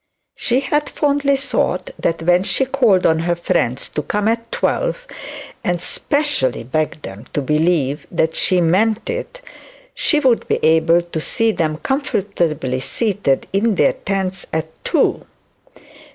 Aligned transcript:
She 0.35 0.61
had 0.61 0.89
fondly 0.89 1.37
thought 1.37 1.91
that 1.99 2.23
when 2.23 2.41
she 2.41 2.65
called 2.65 3.05
on 3.05 3.19
her 3.19 3.35
friends 3.35 3.87
to 3.89 4.01
come 4.01 4.27
at 4.27 4.51
twelve, 4.51 5.05
and 5.63 5.77
especially 5.77 6.63
begged 6.63 7.03
them 7.03 7.25
to 7.33 7.41
believe 7.43 8.07
that 8.09 8.35
she 8.35 8.61
meant 8.61 9.11
it, 9.11 9.41
she 9.93 10.19
would 10.19 10.47
be 10.47 10.57
able 10.63 11.03
to 11.03 11.21
see 11.21 11.51
them 11.51 11.77
comfortably 11.77 12.79
seated 12.79 13.45
in 13.53 13.75
their 13.75 13.93
tents 13.93 14.47
at 14.51 14.65
two. 14.83 15.27